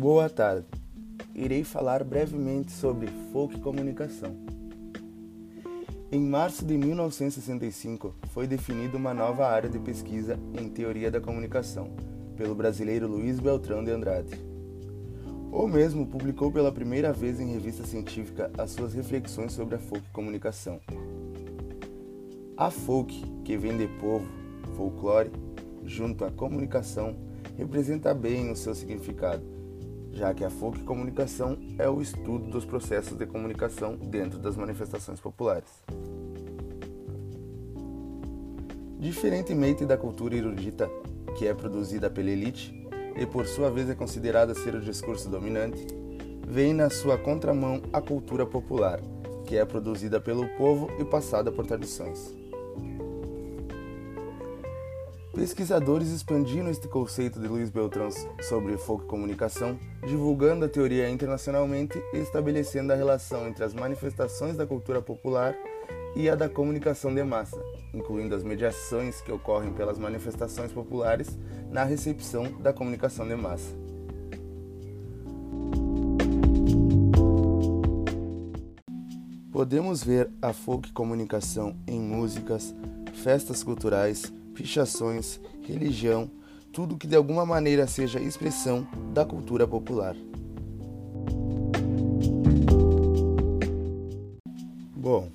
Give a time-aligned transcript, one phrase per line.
[0.00, 0.64] Boa tarde.
[1.34, 4.34] Irei falar brevemente sobre folk comunicação.
[6.10, 11.90] Em março de 1965, foi definida uma nova área de pesquisa em teoria da comunicação
[12.34, 14.30] pelo brasileiro Luiz Beltrão de Andrade.
[15.52, 20.08] O mesmo publicou pela primeira vez em revista científica as suas reflexões sobre a folk
[20.14, 20.80] comunicação.
[22.56, 24.26] A folk, que vem de povo,
[24.78, 25.30] folclore,
[25.84, 27.14] junto à comunicação,
[27.58, 29.59] representa bem o seu significado
[30.12, 35.20] já que a folk comunicação é o estudo dos processos de comunicação dentro das manifestações
[35.20, 35.70] populares.
[38.98, 40.90] Diferentemente da cultura erudita,
[41.38, 45.86] que é produzida pela elite e por sua vez é considerada ser o discurso dominante,
[46.46, 49.00] vem na sua contramão a cultura popular,
[49.46, 52.39] que é produzida pelo povo e passada por tradições.
[55.32, 58.10] Pesquisadores expandiram este conceito de Luiz Beltrán
[58.42, 64.66] sobre folk comunicação, divulgando a teoria internacionalmente e estabelecendo a relação entre as manifestações da
[64.66, 65.54] cultura popular
[66.16, 67.62] e a da comunicação de massa,
[67.94, 71.38] incluindo as mediações que ocorrem pelas manifestações populares
[71.70, 73.72] na recepção da comunicação de massa.
[79.52, 82.74] Podemos ver a folk comunicação em músicas,
[83.12, 86.30] festas culturais, pichações, religião,
[86.72, 90.14] tudo que de alguma maneira seja expressão da cultura popular.
[94.94, 95.30] Bom,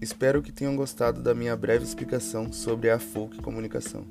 [0.00, 4.04] espero que tenham gostado da minha breve explicação sobre a folk comunicação.